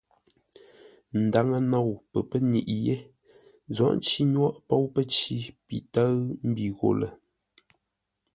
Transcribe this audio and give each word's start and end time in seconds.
Ndaŋə 1.23 1.57
nou 1.71 1.89
pəpə́nyiʼi 2.11 2.75
yé, 2.85 2.95
Nzoghʼ 3.69 3.93
nci 3.97 4.21
nyôghʼ 4.33 4.57
póu 4.67 4.85
pəcǐ 4.93 5.35
pi 5.65 5.75
tə́ʉ 5.93 6.13
mbi 6.49 6.65
gho 6.77 6.89
lə. 6.99 7.07